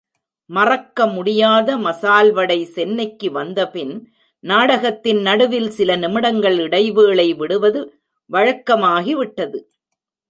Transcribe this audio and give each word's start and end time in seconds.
மறக்க 0.49 1.05
முடியாத 1.07 1.77
மசால்வடை 1.77 2.63
சென்னைக்கு 2.63 3.31
வந்தபின் 3.31 3.93
நாடகத்தின் 4.43 5.21
நடுவில் 5.21 5.69
சில 5.69 5.95
நிமிடங்கள் 5.95 6.57
இடைவேளை 6.59 7.33
விடுவது 7.33 7.81
வழக்கமாகி 8.29 9.11
விட்டது. 9.11 9.59